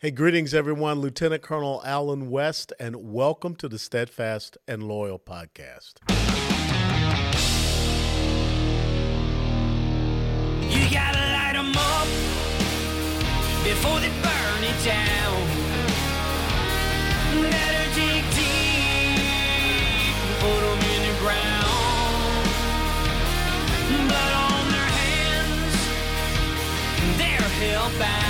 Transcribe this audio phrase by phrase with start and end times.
[0.00, 1.00] Hey, greetings, everyone.
[1.00, 5.94] Lieutenant Colonel Allen West, and welcome to the Steadfast and Loyal podcast.
[10.70, 12.06] You gotta light 'em up
[13.64, 15.36] before they burn it down.
[17.96, 22.46] Dig deep put 'em in the ground.
[24.06, 25.74] Blood on their hands,
[27.18, 28.27] they're.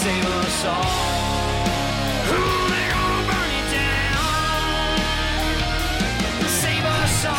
[0.00, 1.60] Save us all.
[2.70, 4.96] They're gonna burn it down.
[6.48, 7.36] Save us all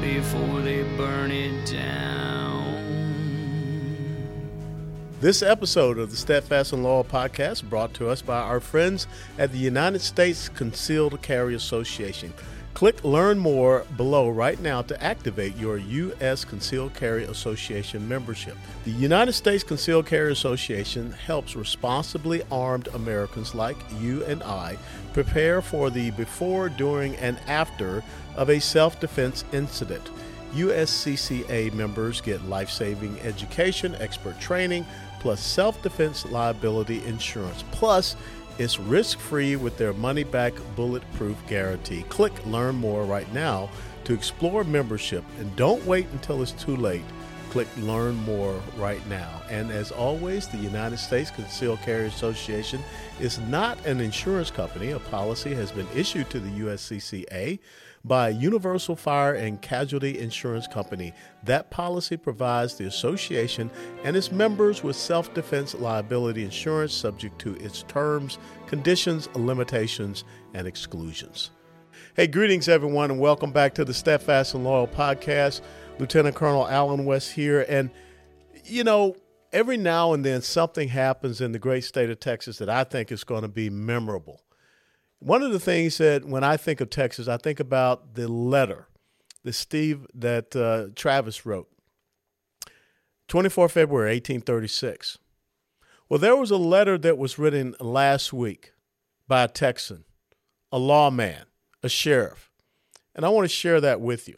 [0.00, 2.76] before they burn it down.
[5.20, 9.50] This episode of the Steadfast and Loyal podcast brought to us by our friends at
[9.50, 12.32] the United States Concealed Carry Association.
[12.74, 16.44] Click Learn More below right now to activate your U.S.
[16.44, 18.56] Concealed Carry Association membership.
[18.84, 24.78] The United States Concealed Carry Association helps responsibly armed Americans like you and I
[25.12, 28.02] prepare for the before, during, and after
[28.36, 30.08] of a self defense incident.
[30.54, 34.86] USCCA members get life saving education, expert training,
[35.20, 37.62] plus self defense liability insurance.
[37.70, 38.16] Plus,
[38.60, 42.02] it's risk free with their money back bulletproof guarantee.
[42.10, 43.70] Click Learn More right now
[44.04, 47.04] to explore membership and don't wait until it's too late.
[47.50, 49.42] Click Learn More right now.
[49.50, 52.80] And as always, the United States Concealed Carry Association
[53.18, 54.92] is not an insurance company.
[54.92, 57.58] A policy has been issued to the USCCA
[58.04, 61.12] by Universal Fire and Casualty Insurance Company.
[61.42, 63.68] That policy provides the association
[64.04, 70.22] and its members with self defense liability insurance subject to its terms, conditions, limitations,
[70.54, 71.50] and exclusions.
[72.14, 75.60] Hey, greetings, everyone, and welcome back to the Steadfast and Loyal podcast.
[76.00, 77.64] Lieutenant Colonel Allen West here.
[77.68, 77.90] And,
[78.64, 79.16] you know,
[79.52, 83.12] every now and then something happens in the great state of Texas that I think
[83.12, 84.42] is going to be memorable.
[85.18, 88.88] One of the things that when I think of Texas, I think about the letter
[89.44, 91.68] that Steve that uh, Travis wrote.
[93.28, 95.18] 24 February 1836.
[96.08, 98.72] Well, there was a letter that was written last week
[99.28, 100.04] by a Texan,
[100.72, 101.44] a lawman,
[101.82, 102.50] a sheriff,
[103.14, 104.36] and I want to share that with you.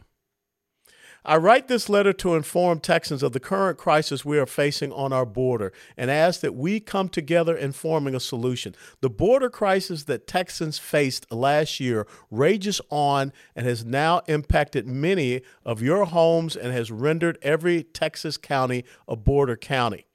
[1.24, 5.12] I write this letter to inform Texans of the current crisis we are facing on
[5.12, 8.74] our border and ask that we come together in forming a solution.
[9.02, 15.42] The border crisis that Texans faced last year rages on and has now impacted many
[15.64, 20.06] of your homes and has rendered every Texas county a border county.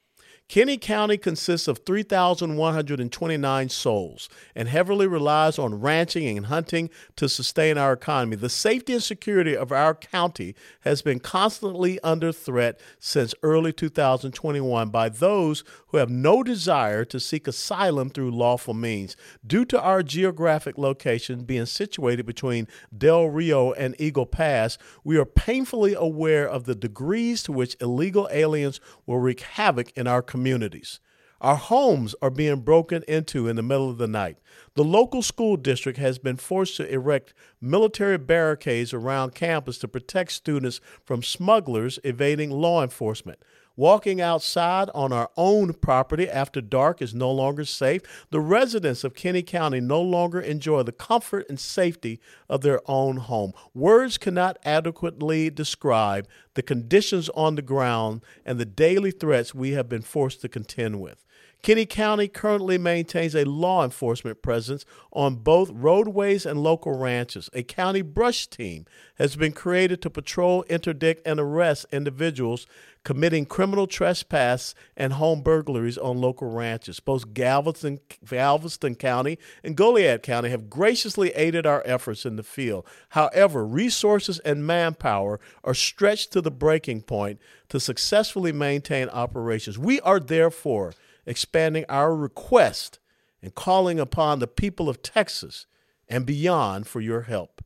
[0.50, 7.78] Kinney County consists of 3,129 souls and heavily relies on ranching and hunting to sustain
[7.78, 8.38] our economy.
[8.38, 14.90] The safety and security of our county has been constantly under threat since early 2021
[14.90, 19.18] by those who have no desire to seek asylum through lawful means.
[19.46, 25.25] Due to our geographic location being situated between Del Rio and Eagle Pass, we are
[25.25, 31.00] painfully aware of the degrees to which illegal aliens will wreak havoc in our communities.
[31.42, 34.38] Our homes are being broken into in the middle of the night.
[34.75, 40.31] The local school district has been forced to erect military barricades around campus to protect
[40.31, 43.40] students from smugglers evading law enforcement.
[43.79, 48.01] Walking outside on our own property after dark is no longer safe.
[48.31, 53.17] The residents of Kinney County no longer enjoy the comfort and safety of their own
[53.17, 53.53] home.
[53.75, 59.88] Words cannot adequately describe the conditions on the ground and the daily threats we have
[59.88, 61.23] been forced to contend with.
[61.63, 67.50] Kinney County currently maintains a law enforcement presence on both roadways and local ranches.
[67.53, 68.85] A county brush team
[69.16, 72.68] has been created to patrol, interdict, and arrest individuals
[73.07, 77.00] committing criminal trespass and home burglaries on local ranches.
[77.00, 82.85] Both Galveston, Galveston County and Goliad County have graciously aided our efforts in the field.
[83.09, 87.39] However, resources and manpower are stretched to the breaking point
[87.69, 89.80] to successfully maintain operations.
[89.80, 90.94] We are therefore
[91.27, 92.97] expanding our request
[93.44, 95.68] and calling upon the people of Texas
[96.07, 97.62] and beyond for your help.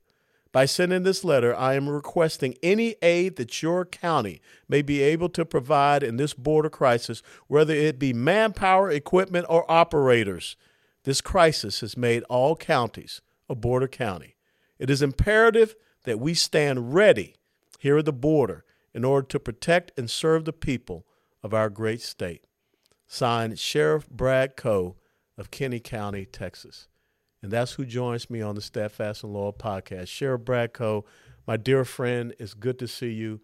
[0.52, 5.30] By sending this letter, I am requesting any aid that your county may be able
[5.30, 10.58] to provide in this border crisis, whether it be manpower, equipment, or operators.
[11.04, 14.36] This crisis has made all counties a border county.
[14.78, 17.36] It is imperative that we stand ready
[17.80, 21.06] here at the border in order to protect and serve the people
[21.44, 22.46] of our great state.
[23.14, 24.96] Signed, Sheriff Brad Coe
[25.38, 26.88] of Kinney County, Texas.
[27.44, 30.08] And that's who joins me on the Steadfast and Loyal podcast.
[30.08, 31.04] Sheriff Brad Coe,
[31.46, 33.42] My dear friend, it's good to see you.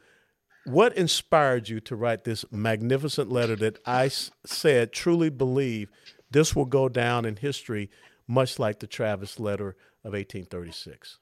[0.63, 5.89] What inspired you to write this magnificent letter that I said truly believe
[6.31, 7.89] this will go down in history,
[8.25, 11.19] much like the Travis letter of 1836?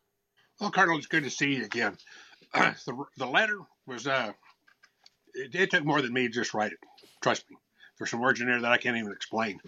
[0.61, 1.97] Well, Colonel, it's good to see you again.
[2.53, 3.57] the, the letter
[3.87, 4.33] was, uh,
[5.33, 6.79] it, it, took more than me to just write it.
[7.23, 7.57] Trust me.
[7.97, 9.59] There's some words in there that I can't even explain,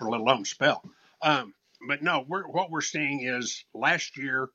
[0.00, 0.82] or let alone spell.
[1.22, 1.54] Um,
[1.86, 4.48] but no, we're, what we're seeing is last year,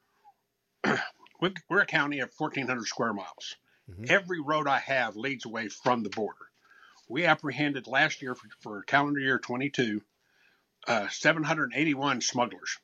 [1.39, 3.55] we're a county of 1,400 square miles.
[3.89, 4.05] Mm-hmm.
[4.09, 6.35] Every road I have leads away from the border.
[7.07, 10.01] We apprehended last year for, for calendar year 22
[10.87, 12.77] uh, 781 smugglers.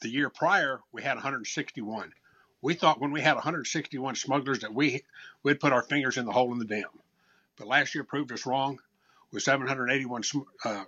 [0.00, 2.12] The year prior, we had 161.
[2.60, 5.02] We thought when we had 161 smugglers that we
[5.42, 6.84] would put our fingers in the hole in the dam.
[7.56, 8.78] But last year proved us wrong.
[9.32, 10.22] With 781
[10.64, 10.84] uh,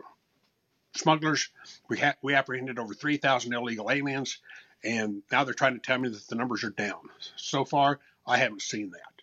[0.94, 1.48] smugglers,
[1.88, 4.38] we had we apprehended over 3,000 illegal aliens,
[4.82, 7.00] and now they're trying to tell me that the numbers are down.
[7.36, 9.22] So far, I haven't seen that.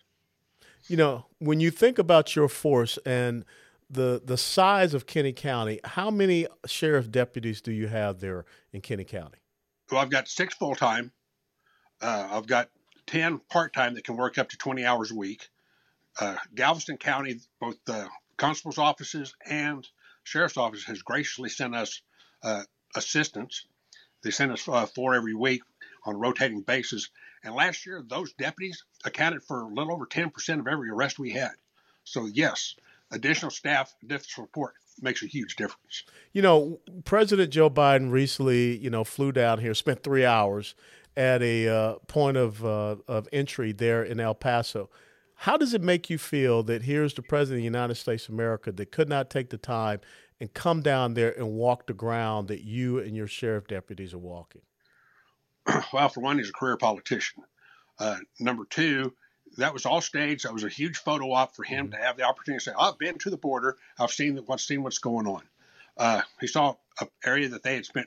[0.88, 3.44] You know, when you think about your force and
[3.88, 8.80] the the size of Kinney County, how many sheriff deputies do you have there in
[8.80, 9.38] Kinney County?
[9.90, 11.12] Well, I've got six full time.
[12.00, 12.70] Uh, I've got
[13.06, 15.48] ten part time that can work up to twenty hours a week.
[16.20, 19.86] Uh, Galveston County, both the constable's offices and
[20.24, 22.02] sheriff's office has graciously sent us
[22.42, 22.62] uh.
[24.22, 25.62] They send us uh, four every week
[26.04, 27.08] on a rotating basis.
[27.44, 31.30] And last year, those deputies accounted for a little over 10% of every arrest we
[31.30, 31.52] had.
[32.04, 32.76] So, yes,
[33.10, 36.04] additional staff, additional support makes a huge difference.
[36.32, 40.74] You know, President Joe Biden recently, you know, flew down here, spent three hours
[41.16, 44.88] at a uh, point of uh, of entry there in El Paso.
[45.42, 48.34] How does it make you feel that here's the president of the United States of
[48.34, 49.98] America that could not take the time
[50.38, 54.18] and come down there and walk the ground that you and your sheriff deputies are
[54.18, 54.62] walking?
[55.92, 57.42] Well, for one, he's a career politician.
[57.98, 59.14] Uh, number two,
[59.56, 60.44] that was all staged.
[60.44, 62.00] That was a huge photo op for him mm-hmm.
[62.00, 63.76] to have the opportunity to say, "I've been to the border.
[63.98, 65.42] I've seen what's seen what's going on."
[65.96, 68.06] Uh, he saw an area that they had spent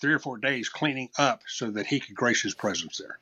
[0.00, 3.20] three or four days cleaning up so that he could grace his presence there.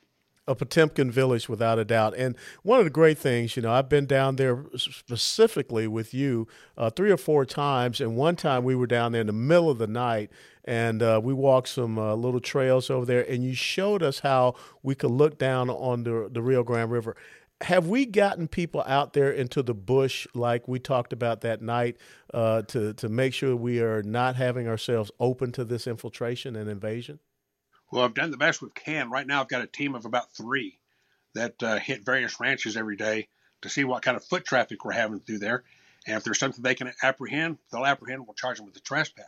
[0.51, 2.15] A Potemkin village, without a doubt.
[2.17, 6.49] And one of the great things, you know, I've been down there specifically with you
[6.77, 8.01] uh, three or four times.
[8.01, 10.31] And one time we were down there in the middle of the night
[10.65, 13.23] and uh, we walked some uh, little trails over there.
[13.31, 17.17] And you showed us how we could look down on the, the Rio Grande River
[17.63, 21.99] have we gotten people out there into the bush like we talked about that night
[22.33, 26.71] uh, to to make sure we are not having ourselves open to this infiltration and
[26.71, 27.19] invasion?
[27.91, 29.11] Well, I've done the best we can.
[29.11, 30.79] Right now, I've got a team of about three
[31.35, 33.29] that uh, hit various ranches every day
[33.63, 35.65] to see what kind of foot traffic we're having through there.
[36.07, 38.27] And if there's something they can apprehend, they'll apprehend.
[38.27, 39.27] We'll charge them with the trespass.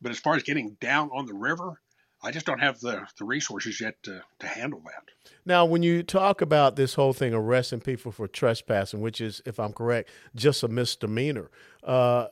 [0.00, 1.80] But as far as getting down on the river,
[2.22, 5.30] I just don't have the, the resources yet to, to handle that.
[5.44, 9.58] Now, when you talk about this whole thing arresting people for trespassing, which is, if
[9.58, 11.50] I'm correct, just a misdemeanor,
[11.82, 12.26] uh,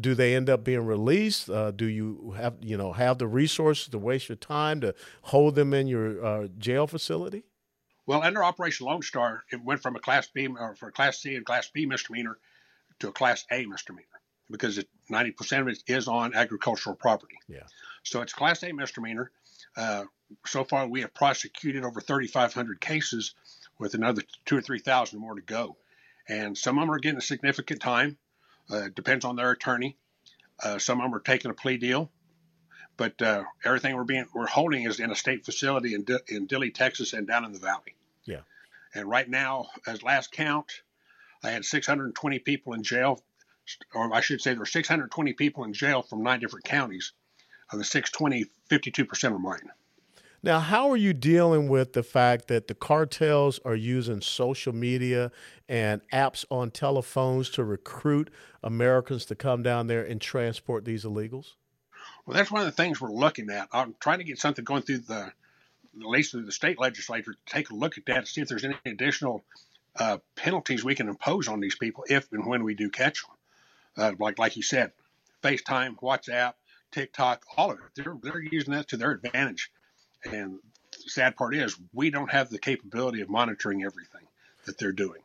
[0.00, 1.48] do they end up being released?
[1.48, 5.54] Uh, do you have you know have the resources to waste your time to hold
[5.54, 7.44] them in your uh, jail facility?
[8.06, 11.36] Well, under Operation Lone Star, it went from a Class B or for Class C
[11.36, 12.38] and Class B misdemeanor
[12.98, 14.06] to a Class A misdemeanor
[14.50, 17.36] because ninety percent of it is on agricultural property.
[17.48, 17.64] Yeah.
[18.02, 19.30] So it's Class A misdemeanor.
[19.76, 20.04] Uh,
[20.46, 23.34] so far, we have prosecuted over 3,500 cases,
[23.82, 25.76] with another two or three thousand more to go.
[26.28, 28.16] And some of them are getting a significant time.
[28.70, 29.96] Uh, depends on their attorney.
[30.62, 32.10] Uh, some of them are taking a plea deal.
[32.96, 36.46] But uh, everything we're being we're holding is in a state facility in, D- in
[36.46, 37.96] Dilley, Texas, and down in the valley.
[38.24, 38.40] Yeah.
[38.94, 40.70] And right now, as last count,
[41.42, 43.22] I had 620 people in jail,
[43.94, 47.12] or I should say, there were 620 people in jail from nine different counties
[47.72, 49.70] of the 620, 52% are mine.
[50.44, 55.30] Now, how are you dealing with the fact that the cartels are using social media
[55.68, 58.28] and apps on telephones to recruit
[58.60, 61.52] Americans to come down there and transport these illegals?
[62.26, 63.68] Well, that's one of the things we're looking at.
[63.72, 65.32] I'm trying to get something going through the, at
[65.94, 68.74] least through the state legislature, to take a look at that see if there's any
[68.84, 69.44] additional
[69.94, 73.36] uh, penalties we can impose on these people if and when we do catch them.
[73.96, 74.90] Uh, like like you said,
[75.42, 76.54] FaceTime, WhatsApp,
[76.90, 77.84] TikTok, all of it.
[77.94, 79.70] They're they're using that to their advantage.
[80.24, 80.58] And
[80.92, 84.26] the sad part is we don't have the capability of monitoring everything
[84.66, 85.20] that they're doing.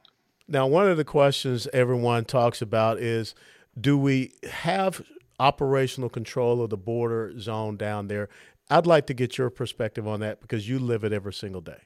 [0.48, 3.36] Now, one of the questions everyone talks about is
[3.80, 5.02] do we have
[5.40, 8.30] operational control of the border zone down there?
[8.70, 11.82] I'd like to get your perspective on that because you live it every single day.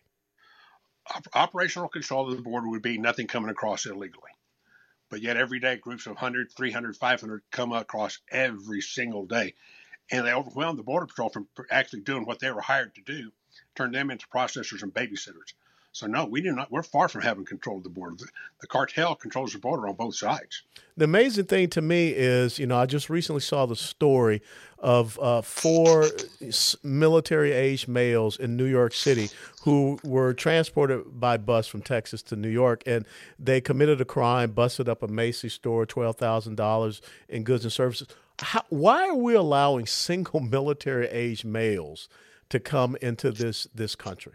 [1.33, 4.31] Operational control of the border would be nothing coming across illegally.
[5.09, 9.55] But yet, every day, groups of 100, 300, 500 come across every single day.
[10.11, 13.31] And they overwhelmed the Border Patrol from actually doing what they were hired to do,
[13.75, 15.53] turned them into processors and babysitters.
[15.93, 16.71] So no, we do not.
[16.71, 18.15] We're far from having control of the border.
[18.15, 18.27] The,
[18.61, 20.63] the, cartel controls the border on both sides.
[20.95, 24.41] The amazing thing to me is, you know, I just recently saw the story
[24.79, 26.05] of uh, four
[26.81, 29.29] military-aged males in New York City
[29.63, 33.05] who were transported by bus from Texas to New York, and
[33.37, 37.73] they committed a crime, busted up a Macy's store, twelve thousand dollars in goods and
[37.73, 38.07] services.
[38.41, 42.09] How, why are we allowing single military age males
[42.49, 44.33] to come into this this country?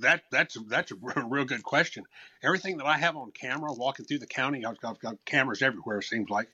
[0.00, 2.04] that that's that's a real good question.
[2.42, 5.62] Everything that I have on camera, walking through the county, I've got, I've got cameras
[5.62, 5.98] everywhere.
[5.98, 6.48] It seems like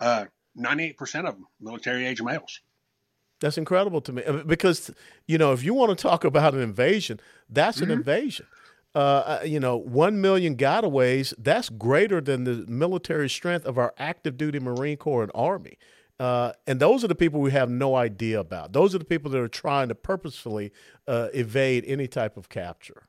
[0.00, 2.60] uh, ninety-eight percent of them military age males.
[3.40, 4.90] That's incredible to me uh, because
[5.26, 7.90] you know if you want to talk about an invasion, that's mm-hmm.
[7.90, 8.46] an invasion.
[8.96, 8.98] Uh,
[9.42, 14.38] uh, you know, one million gotaways, that's greater than the military strength of our active
[14.38, 15.76] duty Marine Corps and Army.
[16.18, 18.72] Uh, and those are the people we have no idea about.
[18.72, 20.72] Those are the people that are trying to purposefully
[21.06, 23.02] uh, evade any type of capture.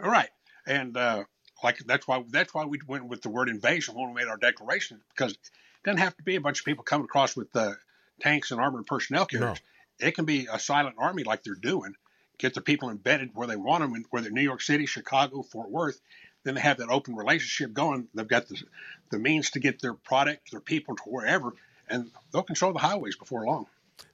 [0.00, 0.30] All right,
[0.68, 1.24] and uh,
[1.64, 4.36] like that's why that's why we went with the word invasion when we made our
[4.36, 5.38] declaration because it
[5.82, 7.72] doesn't have to be a bunch of people coming across with uh,
[8.20, 9.60] tanks and armored personnel carriers.
[10.00, 10.06] No.
[10.06, 11.94] It can be a silent army like they're doing.
[12.38, 16.00] Get the people embedded where they want them, whether New York City, Chicago, Fort Worth.
[16.42, 18.08] Then they have that open relationship going.
[18.14, 18.62] They've got the,
[19.10, 21.54] the means to get their product, their people to wherever
[21.88, 23.66] and they'll control the highways before long.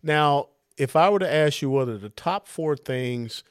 [0.03, 3.45] Now, if I were to ask you what are the top four things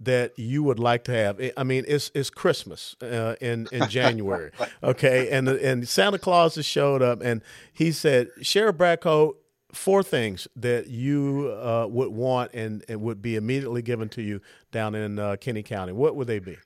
[0.00, 4.50] that you would like to have, I mean, it's it's Christmas uh, in in January,
[4.82, 9.36] okay, and and Santa Claus has showed up, and he said, Sheriff Brad Coe,
[9.72, 14.40] four things that you uh, would want and, and would be immediately given to you
[14.70, 15.92] down in uh, Kinney County.
[15.92, 16.58] What would they be?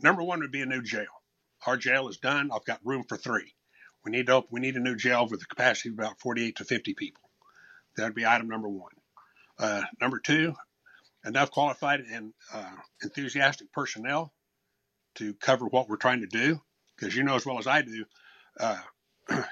[0.00, 1.06] Number one would be a new jail.
[1.66, 2.50] Our jail is done.
[2.52, 3.54] I've got room for three.
[4.04, 6.56] We need to open, we need a new jail with a capacity of about 48
[6.56, 7.22] to 50 people.
[7.96, 8.92] That would be item number one.
[9.58, 10.54] Uh, number two,
[11.24, 14.32] enough qualified and uh, enthusiastic personnel
[15.16, 16.60] to cover what we're trying to do.
[16.96, 18.04] Because you know as well as I do,
[18.58, 18.80] uh,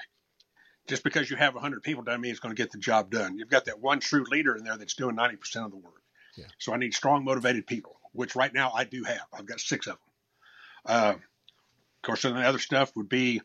[0.87, 3.37] just because you have 100 people doesn't mean it's going to get the job done.
[3.37, 6.01] You've got that one true leader in there that's doing 90% of the work.
[6.35, 6.45] Yeah.
[6.57, 9.25] So I need strong, motivated people, which right now I do have.
[9.33, 9.99] I've got six of them.
[10.85, 13.41] Uh, of course, then the other stuff would be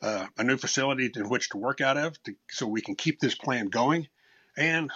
[0.00, 3.18] uh, a new facility in which to work out of to, so we can keep
[3.20, 4.08] this plan going.
[4.56, 4.90] And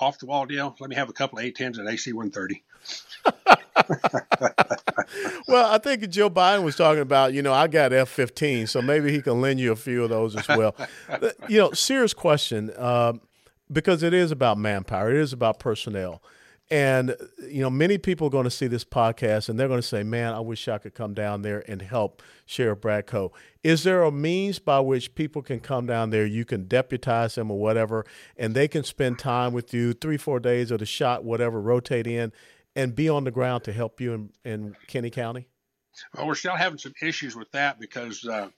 [0.00, 2.64] off the wall deal, let me have a couple of A10s and AC 130.
[5.56, 8.82] well, I think Joe Biden was talking about, you know, I got F 15, so
[8.82, 10.76] maybe he can lend you a few of those as well.
[11.48, 13.14] you know, serious question, uh,
[13.72, 16.22] because it is about manpower, it is about personnel.
[16.68, 17.14] And,
[17.48, 20.02] you know, many people are going to see this podcast and they're going to say,
[20.02, 23.32] man, I wish I could come down there and help Sheriff Brad Coe.
[23.62, 26.26] Is there a means by which people can come down there?
[26.26, 28.04] You can deputize them or whatever,
[28.36, 32.06] and they can spend time with you three, four days of the shot, whatever, rotate
[32.08, 32.32] in
[32.76, 35.48] and be on the ground to help you in, in Kinney County?
[36.14, 38.52] Well, we're still having some issues with that because, uh, of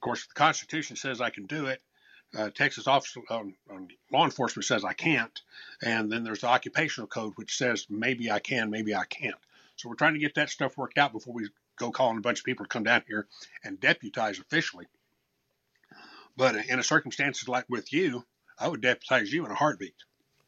[0.00, 1.80] course, the Constitution says I can do it
[2.36, 5.40] uh, Texas Office um, um, Law Enforcement says I can't,
[5.82, 9.36] and then there's the occupational code which says maybe I can, maybe I can't.
[9.76, 12.40] So we're trying to get that stuff worked out before we go calling a bunch
[12.40, 13.26] of people to come down here
[13.64, 14.86] and deputize officially.
[16.36, 18.24] But in a circumstances like with you,
[18.58, 19.94] I would deputize you in a heartbeat.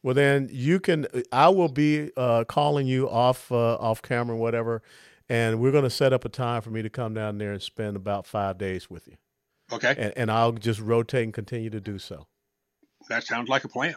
[0.02, 1.06] Well, then you can.
[1.30, 4.82] I will be uh, calling you off uh, off camera, whatever,
[5.28, 7.62] and we're going to set up a time for me to come down there and
[7.62, 9.16] spend about five days with you.
[9.72, 9.94] Okay.
[9.96, 12.26] And, and I'll just rotate and continue to do so.
[13.08, 13.94] That sounds like a plan.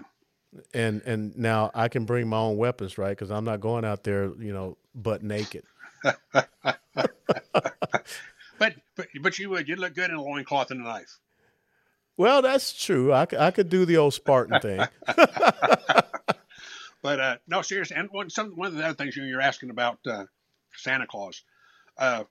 [0.74, 3.10] And and now I can bring my own weapons, right?
[3.10, 5.64] Because I'm not going out there, you know, butt naked.
[6.04, 6.78] but
[8.60, 9.68] but but you would.
[9.68, 11.20] You'd look good in a loincloth and a knife.
[12.18, 13.12] Well, that's true.
[13.12, 14.80] I, I could do the old Spartan thing.
[17.02, 17.98] but uh, no, seriously.
[17.98, 20.26] And one some one of the other things you you're asking about uh,
[20.76, 21.44] Santa Claus.
[21.98, 22.24] Uh,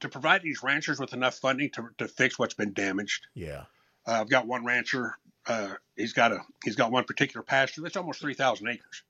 [0.00, 3.26] to provide these ranchers with enough funding to, to fix what's been damaged.
[3.34, 3.62] Yeah.
[4.06, 5.16] Uh, I've got one rancher.
[5.46, 9.02] Uh, he's got a he's got one particular pasture that's almost three thousand acres.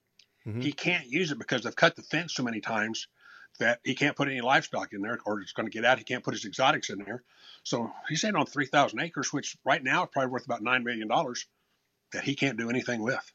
[0.46, 0.60] Mm-hmm.
[0.60, 3.08] He can't use it because they've cut the fence so many times
[3.56, 5.98] that he can't put any livestock in there, or it's going to get out.
[5.98, 7.22] He can't put his exotics in there.
[7.62, 10.84] So he's saying on three thousand acres, which right now is probably worth about nine
[10.84, 11.46] million dollars,
[12.12, 13.32] that he can't do anything with.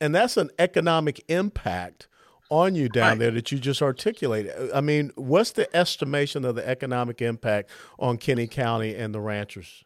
[0.00, 2.08] And that's an economic impact
[2.50, 3.18] on you down right.
[3.18, 4.72] there that you just articulated.
[4.72, 9.84] I mean, what's the estimation of the economic impact on Kinney County and the ranchers?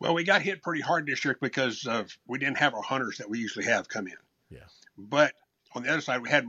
[0.00, 3.18] Well, we got hit pretty hard this year because of, we didn't have our hunters
[3.18, 4.14] that we usually have come in.
[4.48, 4.60] Yeah.
[4.96, 5.32] But
[5.74, 6.46] on the other side, we had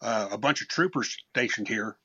[0.00, 1.96] uh, a bunch of troopers stationed here,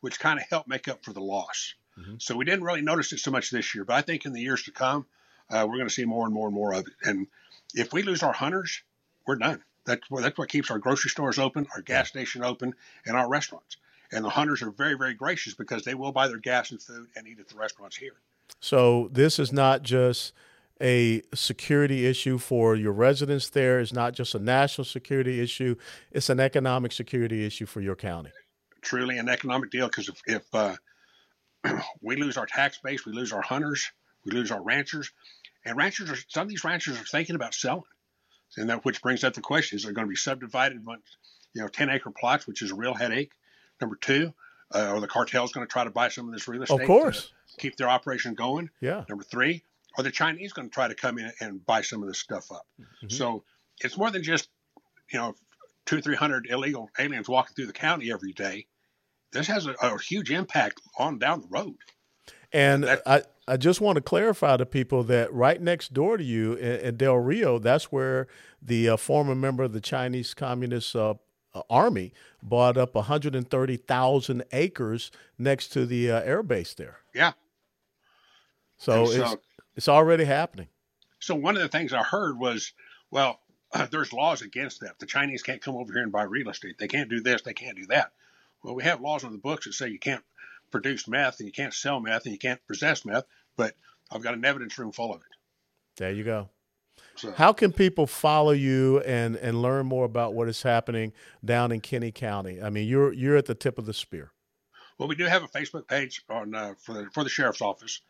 [0.00, 1.74] which kind of helped make up for the loss.
[1.98, 2.14] Mm-hmm.
[2.18, 3.84] So we didn't really notice it so much this year.
[3.84, 5.06] But I think in the years to come,
[5.50, 6.92] uh, we're going to see more and more and more of it.
[7.02, 7.26] And
[7.74, 8.82] if we lose our hunters,
[9.26, 9.62] we're done.
[9.84, 12.74] That's what, that's what keeps our grocery stores open, our gas station open,
[13.06, 13.76] and our restaurants.
[14.12, 17.08] And the hunters are very, very gracious because they will buy their gas and food
[17.16, 18.14] and eat at the restaurants here.
[18.60, 20.32] So this is not just
[20.80, 23.80] a security issue for your residents there.
[23.80, 25.76] It's not just a national security issue.
[26.10, 28.30] It's an economic security issue for your county.
[28.82, 30.76] Truly an economic deal because if, if uh,
[32.02, 33.90] we lose our tax base, we lose our hunters,
[34.24, 35.10] we lose our ranchers,
[35.64, 37.82] and ranchers are some of these ranchers are thinking about selling,
[38.56, 40.82] and that which brings up the question: Is they're going to be subdivided,
[41.54, 43.32] you know, ten acre plots, which is a real headache.
[43.80, 44.32] Number two,
[44.74, 46.80] uh, are the cartels going to try to buy some of this real estate?
[46.80, 48.70] Of course, keep their operation going.
[48.80, 49.04] Yeah.
[49.08, 49.64] Number three,
[49.96, 52.50] are the Chinese going to try to come in and buy some of this stuff
[52.52, 52.66] up?
[52.80, 53.08] Mm-hmm.
[53.08, 53.44] So
[53.80, 54.48] it's more than just
[55.12, 55.34] you know
[55.84, 58.66] two three hundred illegal aliens walking through the county every day.
[59.32, 61.76] This has a, a huge impact on down the road.
[62.52, 66.24] And that, I, I just want to clarify to people that right next door to
[66.24, 68.28] you in, in Del Rio, that's where
[68.62, 71.14] the uh, former member of the Chinese Communist uh,
[71.54, 72.12] uh Army
[72.42, 76.98] bought up 130,000 acres next to the uh, air base there.
[77.14, 77.32] Yeah.
[78.78, 79.40] So, so
[79.76, 80.68] it's, already happening.
[81.18, 82.72] So one of the things I heard was,
[83.10, 83.40] well,
[83.72, 84.98] uh, there's laws against that.
[84.98, 86.78] The Chinese can't come over here and buy real estate.
[86.78, 87.42] They can't do this.
[87.42, 88.12] They can't do that.
[88.62, 90.24] Well, we have laws on the books that say you can't
[90.70, 93.24] produce meth and you can't sell meth and you can't possess meth,
[93.56, 93.74] but
[94.10, 95.26] I've got an evidence room full of it.
[95.96, 96.50] There you go.
[97.16, 101.12] So, How can people follow you and, and learn more about what is happening
[101.44, 102.60] down in Kinney County?
[102.60, 104.32] I mean, you're you're at the tip of the spear.
[104.98, 108.00] Well, we do have a Facebook page on uh, for the for the sheriff's office.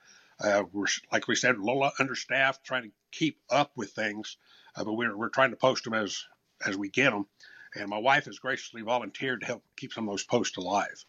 [0.41, 4.37] Uh, we're like we said, a little understaffed, trying to keep up with things,
[4.77, 6.25] uh, but we're we're trying to post them as
[6.67, 7.27] as we get them.
[7.75, 11.05] And my wife has graciously volunteered to help keep some of those posts alive.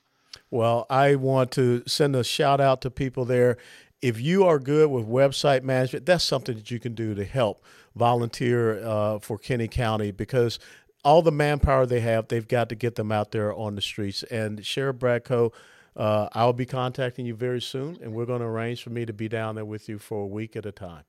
[0.49, 3.57] Well, I want to send a shout out to people there.
[4.01, 7.63] If you are good with website management, that's something that you can do to help
[7.95, 10.59] volunteer uh, for Kinney County because
[11.03, 14.23] all the manpower they have, they've got to get them out there on the streets.
[14.23, 15.51] And Sheriff Brad Coe,
[15.97, 19.13] uh, I'll be contacting you very soon, and we're going to arrange for me to
[19.13, 21.03] be down there with you for a week at a time.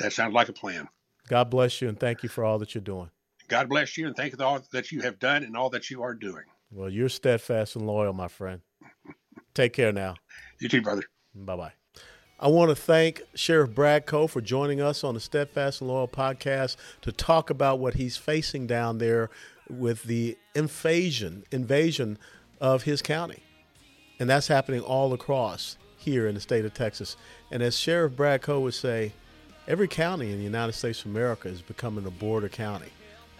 [0.00, 0.88] That sounds like a plan.
[1.28, 3.10] God bless you, and thank you for all that you're doing.
[3.48, 5.88] God bless you, and thank you for all that you have done and all that
[5.88, 6.44] you are doing.
[6.70, 8.60] Well, you're steadfast and loyal, my friend.
[9.54, 10.16] Take care now.
[10.60, 11.02] You too, brother.
[11.34, 11.72] Bye bye.
[12.40, 16.06] I want to thank Sheriff Brad Bradco for joining us on the Steadfast and Loyal
[16.06, 19.30] podcast to talk about what he's facing down there
[19.68, 22.18] with the invasion invasion
[22.60, 23.42] of his county.
[24.20, 27.16] And that's happening all across here in the state of Texas.
[27.50, 29.12] And as Sheriff Brad Coe would say,
[29.66, 32.90] every county in the United States of America is becoming a border county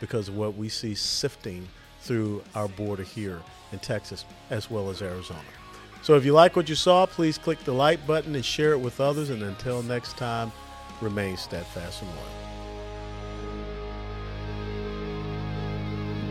[0.00, 1.66] because of what we see sifting
[2.00, 3.40] through our border here
[3.72, 5.40] in Texas as well as Arizona.
[6.02, 8.78] So if you like what you saw, please click the like button and share it
[8.78, 9.30] with others.
[9.30, 10.52] And until next time,
[11.00, 12.24] remain steadfast and loyal.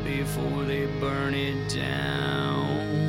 [0.03, 3.06] Before they burn it down.